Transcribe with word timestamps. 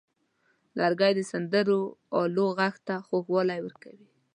لرګی 0.79 1.11
د 1.15 1.19
سندرو 1.31 1.81
آلو 2.19 2.47
غږ 2.57 2.75
ته 2.87 2.95
خوږوالی 3.07 3.59
ورکوي. 3.61 4.07